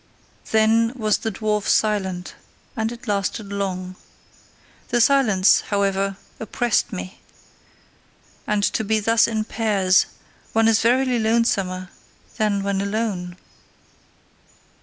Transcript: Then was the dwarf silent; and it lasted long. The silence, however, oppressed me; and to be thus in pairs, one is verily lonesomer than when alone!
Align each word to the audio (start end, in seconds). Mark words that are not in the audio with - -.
Then 0.49 0.93
was 0.95 1.19
the 1.19 1.31
dwarf 1.31 1.67
silent; 1.67 2.33
and 2.75 2.91
it 2.91 3.07
lasted 3.07 3.53
long. 3.53 3.95
The 4.87 4.99
silence, 4.99 5.61
however, 5.67 6.17
oppressed 6.39 6.91
me; 6.91 7.19
and 8.47 8.63
to 8.63 8.83
be 8.83 8.99
thus 8.99 9.27
in 9.27 9.43
pairs, 9.43 10.07
one 10.53 10.67
is 10.67 10.81
verily 10.81 11.19
lonesomer 11.19 11.89
than 12.37 12.63
when 12.63 12.81
alone! 12.81 13.37